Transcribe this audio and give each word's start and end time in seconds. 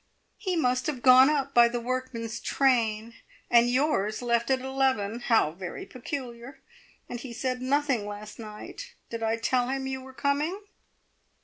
"He 0.39 0.55
must 0.55 0.87
have 0.87 1.03
gone 1.03 1.29
up 1.29 1.53
by 1.53 1.67
the 1.67 1.79
workman's 1.79 2.39
train. 2.39 3.13
And 3.51 3.69
yours 3.69 4.23
left 4.23 4.49
at 4.49 4.59
eleven. 4.59 5.19
How 5.19 5.51
very 5.51 5.85
peculiar! 5.85 6.59
And 7.07 7.19
he 7.19 7.31
said 7.33 7.61
nothing 7.61 8.07
last 8.07 8.39
night.... 8.39 8.95
Did 9.11 9.21
I 9.21 9.37
tell 9.37 9.67
him 9.67 9.85
you 9.85 10.01
were 10.01 10.13
coming?" 10.13 10.61